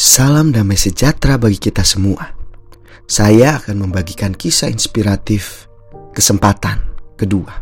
[0.00, 2.32] Salam damai sejahtera bagi kita semua.
[3.04, 5.68] Saya akan membagikan kisah inspiratif
[6.16, 6.80] kesempatan
[7.20, 7.60] kedua.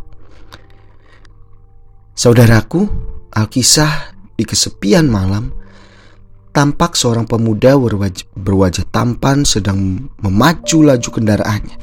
[2.15, 2.87] Saudaraku,
[3.35, 5.51] Alkisah di kesepian malam
[6.55, 11.75] tampak seorang pemuda berwajah, berwajah tampan sedang memacu laju kendaraannya.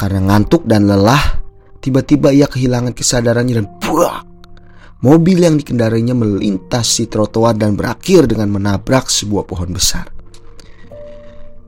[0.00, 1.44] Karena ngantuk dan lelah,
[1.84, 4.35] tiba-tiba ia kehilangan kesadarannya dan buah
[5.04, 10.08] Mobil yang dikendarainya melintasi trotoar dan berakhir dengan menabrak sebuah pohon besar.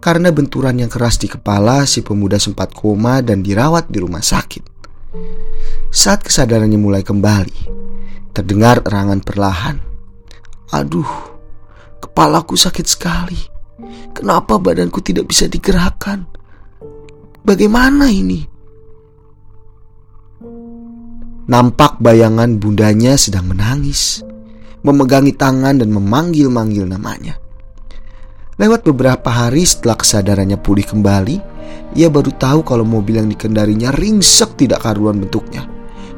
[0.01, 4.64] Karena benturan yang keras di kepala, si pemuda sempat koma dan dirawat di rumah sakit.
[5.92, 7.60] Saat kesadarannya mulai kembali,
[8.32, 9.76] terdengar erangan perlahan.
[10.73, 11.09] Aduh,
[12.01, 13.40] kepalaku sakit sekali.
[14.16, 16.24] Kenapa badanku tidak bisa digerakkan?
[17.45, 18.57] Bagaimana ini?
[21.48, 24.20] Nampak bayangan bundanya sedang menangis,
[24.84, 27.41] memegangi tangan dan memanggil-manggil namanya.
[28.61, 31.40] Lewat beberapa hari setelah kesadarannya pulih kembali,
[31.96, 35.65] ia baru tahu kalau mobil yang dikendarinya ringsek tidak karuan bentuknya.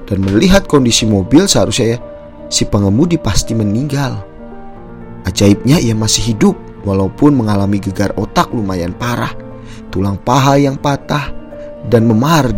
[0.02, 1.98] Dan melihat kondisi mobil seharusnya ya,
[2.50, 4.18] si pengemudi pasti meninggal.
[5.30, 9.30] Ajaibnya ia masih hidup walaupun mengalami gegar otak lumayan parah,
[9.94, 11.30] tulang paha yang patah,
[11.86, 12.50] dan memar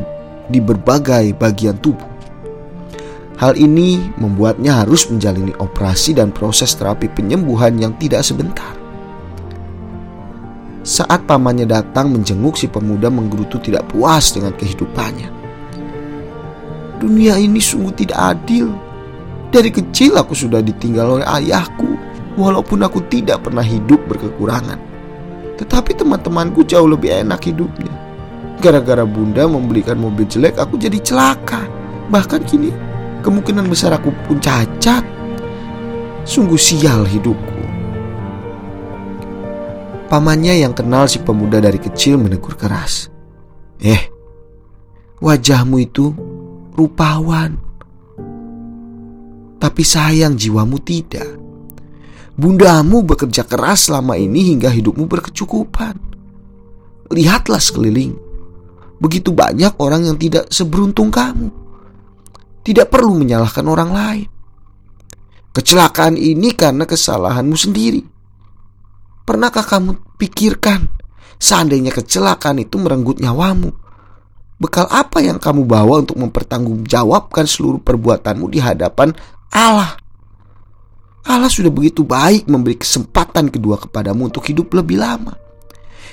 [0.49, 2.12] di berbagai bagian tubuh.
[3.41, 8.77] Hal ini membuatnya harus menjalani operasi dan proses terapi penyembuhan yang tidak sebentar.
[10.83, 15.31] Saat pamannya datang menjenguk si pemuda menggerutu tidak puas dengan kehidupannya.
[16.99, 18.75] Dunia ini sungguh tidak adil.
[19.55, 21.99] Dari kecil aku sudah ditinggal oleh ayahku,
[22.35, 24.79] walaupun aku tidak pernah hidup berkekurangan.
[25.59, 27.95] Tetapi teman-temanku jauh lebih enak hidupnya.
[28.59, 31.63] Gara-gara bunda membelikan mobil jelek, aku jadi celaka.
[32.11, 32.92] Bahkan kini
[33.23, 35.07] Kemungkinan besar aku pun cacat.
[36.27, 37.63] Sungguh sial hidupku.
[40.11, 43.09] Pamannya yang kenal si pemuda dari kecil menegur keras.
[43.81, 44.11] Eh,
[45.23, 46.13] wajahmu itu
[46.75, 47.57] rupawan.
[49.63, 51.39] Tapi sayang jiwamu tidak.
[52.35, 55.95] Bundamu bekerja keras selama ini hingga hidupmu berkecukupan.
[57.15, 58.19] Lihatlah sekeliling.
[58.99, 61.62] Begitu banyak orang yang tidak seberuntung kamu.
[62.63, 64.29] Tidak perlu menyalahkan orang lain.
[65.53, 68.01] Kecelakaan ini karena kesalahanmu sendiri.
[69.27, 70.89] Pernahkah kamu pikirkan
[71.37, 73.71] seandainya kecelakaan itu merenggut nyawamu?
[74.63, 79.11] Bekal apa yang kamu bawa untuk mempertanggungjawabkan seluruh perbuatanmu di hadapan
[79.51, 79.99] Allah?
[81.27, 85.35] Allah sudah begitu baik memberi kesempatan kedua kepadamu untuk hidup lebih lama.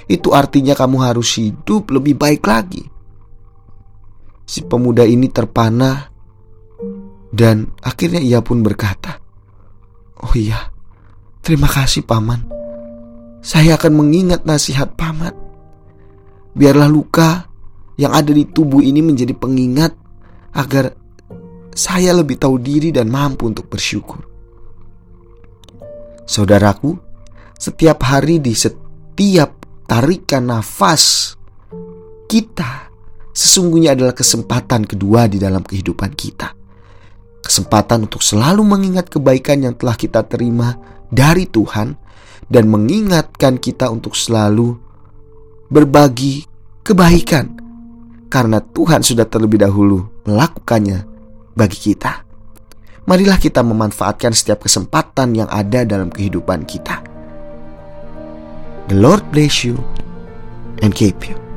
[0.09, 2.81] Itu artinya kamu harus hidup lebih baik lagi.
[4.49, 6.09] Si pemuda ini terpanah
[7.29, 9.21] dan akhirnya ia pun berkata,
[10.25, 10.73] "Oh iya,
[11.45, 12.41] terima kasih paman.
[13.39, 15.31] Saya akan mengingat nasihat paman.
[16.57, 17.45] Biarlah luka
[17.95, 19.93] yang ada di tubuh ini menjadi pengingat
[20.57, 20.91] agar
[21.71, 24.25] saya lebih tahu diri dan mampu untuk bersyukur."
[26.25, 26.97] Saudaraku,
[27.57, 31.33] setiap hari di setiap tarikan nafas
[32.29, 32.89] kita
[33.33, 36.58] sesungguhnya adalah kesempatan kedua di dalam kehidupan kita
[37.59, 40.79] kesempatan untuk selalu mengingat kebaikan yang telah kita terima
[41.11, 41.91] dari Tuhan
[42.47, 44.79] dan mengingatkan kita untuk selalu
[45.67, 46.47] berbagi
[46.87, 47.59] kebaikan
[48.31, 51.03] karena Tuhan sudah terlebih dahulu melakukannya
[51.51, 52.23] bagi kita.
[53.03, 57.03] Marilah kita memanfaatkan setiap kesempatan yang ada dalam kehidupan kita.
[58.87, 59.75] The Lord bless you
[60.79, 61.48] and keep you.